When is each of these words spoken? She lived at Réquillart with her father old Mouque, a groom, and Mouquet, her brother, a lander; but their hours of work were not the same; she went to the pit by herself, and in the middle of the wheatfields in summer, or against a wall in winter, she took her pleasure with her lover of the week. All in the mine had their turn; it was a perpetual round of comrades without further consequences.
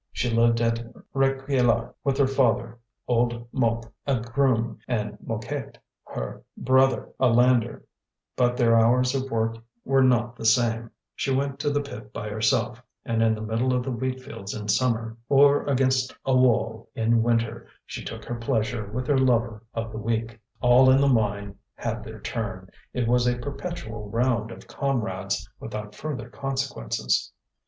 She 0.11 0.31
lived 0.31 0.61
at 0.61 0.91
Réquillart 1.13 1.93
with 2.03 2.17
her 2.17 2.25
father 2.25 2.79
old 3.07 3.47
Mouque, 3.53 3.85
a 4.07 4.19
groom, 4.19 4.79
and 4.87 5.15
Mouquet, 5.21 5.73
her 6.07 6.41
brother, 6.57 7.09
a 7.19 7.27
lander; 7.27 7.83
but 8.35 8.57
their 8.57 8.75
hours 8.75 9.13
of 9.13 9.29
work 9.29 9.57
were 9.85 10.01
not 10.01 10.35
the 10.35 10.43
same; 10.45 10.89
she 11.13 11.29
went 11.31 11.59
to 11.59 11.69
the 11.69 11.83
pit 11.83 12.11
by 12.11 12.29
herself, 12.29 12.81
and 13.05 13.21
in 13.21 13.35
the 13.35 13.43
middle 13.43 13.75
of 13.75 13.83
the 13.83 13.91
wheatfields 13.91 14.55
in 14.55 14.67
summer, 14.69 15.17
or 15.29 15.65
against 15.67 16.17
a 16.25 16.35
wall 16.35 16.89
in 16.95 17.21
winter, 17.21 17.67
she 17.85 18.03
took 18.03 18.25
her 18.25 18.33
pleasure 18.39 18.87
with 18.87 19.05
her 19.05 19.19
lover 19.19 19.61
of 19.75 19.91
the 19.91 19.99
week. 19.99 20.39
All 20.61 20.89
in 20.89 20.99
the 20.99 21.07
mine 21.07 21.53
had 21.75 22.03
their 22.03 22.21
turn; 22.21 22.71
it 22.91 23.07
was 23.07 23.27
a 23.27 23.37
perpetual 23.37 24.09
round 24.09 24.49
of 24.49 24.65
comrades 24.67 25.47
without 25.59 25.93
further 25.93 26.27
consequences. 26.27 27.31